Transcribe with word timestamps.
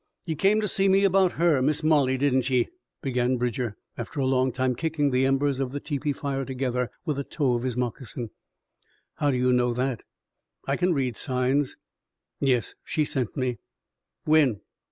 "Ye 0.25 0.33
came 0.33 0.59
to 0.61 0.67
see 0.67 0.89
me 0.89 1.03
about 1.03 1.33
her, 1.33 1.61
Miss 1.61 1.83
Molly, 1.83 2.17
didn't 2.17 2.49
ye?" 2.49 2.69
began 3.03 3.37
Bridger 3.37 3.77
after 3.99 4.19
a 4.19 4.25
long 4.25 4.51
time, 4.51 4.73
kicking 4.73 5.11
the 5.11 5.27
embers 5.27 5.59
of 5.59 5.73
the 5.73 5.79
tepee 5.79 6.11
fire 6.11 6.43
together 6.43 6.89
with 7.05 7.17
the 7.17 7.23
toe 7.23 7.53
of 7.53 7.61
his 7.61 7.77
moccasin. 7.77 8.31
"How 9.17 9.29
do 9.29 9.37
you 9.37 9.53
know 9.53 9.73
that?" 9.73 10.01
"I 10.67 10.75
kin 10.75 10.95
read 10.95 11.17
signs." 11.17 11.77
"Yes, 12.39 12.73
she 12.83 13.05
sent 13.05 13.37
me." 13.37 13.59
"When?" 14.25 14.61